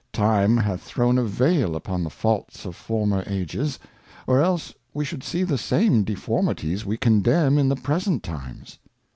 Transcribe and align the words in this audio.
Time 0.13 0.57
hath 0.57 0.81
thrown 0.81 1.19
a 1.19 1.23
Vail 1.23 1.75
upon 1.75 2.03
the 2.03 2.09
Faults 2.09 2.65
of 2.65 2.75
former 2.75 3.23
Ages, 3.27 3.77
or 4.25 4.41
else 4.41 4.73
we 4.95 5.05
should 5.05 5.23
see 5.23 5.43
the 5.43 5.59
same 5.59 6.03
Deformities 6.03 6.83
we 6.87 6.97
condemn 6.97 7.59
in 7.59 7.69
the 7.69 7.75
present 7.75 8.23
Times. 8.23 8.79